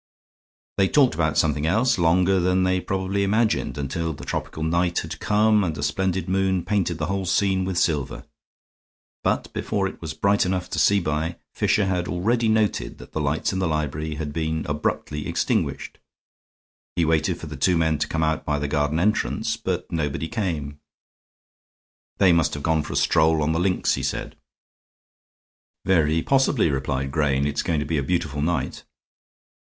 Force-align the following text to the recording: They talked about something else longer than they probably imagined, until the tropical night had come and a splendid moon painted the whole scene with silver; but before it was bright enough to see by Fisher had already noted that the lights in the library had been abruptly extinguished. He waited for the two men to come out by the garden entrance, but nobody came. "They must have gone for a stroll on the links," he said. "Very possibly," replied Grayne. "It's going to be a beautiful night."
They 0.79 0.87
talked 0.87 1.13
about 1.13 1.37
something 1.37 1.67
else 1.67 1.99
longer 1.99 2.39
than 2.39 2.63
they 2.63 2.81
probably 2.81 3.23
imagined, 3.23 3.77
until 3.77 4.13
the 4.13 4.25
tropical 4.25 4.63
night 4.63 4.97
had 5.01 5.19
come 5.19 5.63
and 5.63 5.77
a 5.77 5.83
splendid 5.83 6.27
moon 6.27 6.65
painted 6.65 6.97
the 6.97 7.05
whole 7.05 7.27
scene 7.27 7.65
with 7.65 7.77
silver; 7.77 8.23
but 9.23 9.53
before 9.53 9.87
it 9.87 10.01
was 10.01 10.15
bright 10.15 10.43
enough 10.43 10.71
to 10.71 10.79
see 10.79 10.99
by 10.99 11.35
Fisher 11.53 11.85
had 11.85 12.07
already 12.07 12.47
noted 12.49 12.97
that 12.97 13.11
the 13.11 13.21
lights 13.21 13.53
in 13.53 13.59
the 13.59 13.67
library 13.67 14.15
had 14.15 14.33
been 14.33 14.65
abruptly 14.67 15.27
extinguished. 15.27 15.99
He 16.95 17.05
waited 17.05 17.37
for 17.39 17.45
the 17.45 17.55
two 17.55 17.77
men 17.77 17.99
to 17.99 18.07
come 18.07 18.23
out 18.23 18.43
by 18.43 18.57
the 18.57 18.67
garden 18.67 18.99
entrance, 18.99 19.55
but 19.55 19.91
nobody 19.91 20.27
came. 20.27 20.79
"They 22.17 22.31
must 22.33 22.55
have 22.55 22.63
gone 22.63 22.81
for 22.81 22.93
a 22.93 22.95
stroll 22.95 23.43
on 23.43 23.51
the 23.51 23.59
links," 23.59 23.93
he 23.93 24.01
said. 24.01 24.35
"Very 25.85 26.23
possibly," 26.23 26.71
replied 26.71 27.11
Grayne. 27.11 27.45
"It's 27.45 27.61
going 27.61 27.81
to 27.81 27.85
be 27.85 27.99
a 27.99 28.01
beautiful 28.01 28.41
night." 28.41 28.83